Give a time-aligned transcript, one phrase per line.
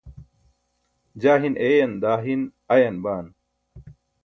[1.25, 3.31] jaa hin eeyan daa hin ayan baan